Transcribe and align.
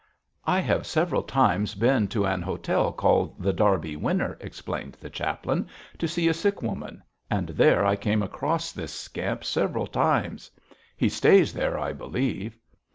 'I 0.45 0.61
have 0.61 0.87
several 0.87 1.21
times 1.21 1.75
been 1.75 2.07
to 2.07 2.25
an 2.25 2.41
hotel 2.41 2.91
called 2.91 3.39
The 3.39 3.53
Derby 3.53 3.95
Winner,' 3.95 4.35
explained 4.41 4.97
the 4.99 5.11
chaplain, 5.11 5.67
'to 5.99 6.07
see 6.07 6.27
a 6.27 6.33
sick 6.33 6.63
woman; 6.63 7.03
and 7.29 7.49
there 7.49 7.85
I 7.85 7.95
came 7.95 8.23
across 8.23 8.71
this 8.71 8.91
scamp 8.93 9.43
several 9.43 9.85
times. 9.85 10.49
He 10.97 11.07
stays 11.07 11.53
there, 11.53 11.77
I 11.77 11.93
believe!' 11.93 12.57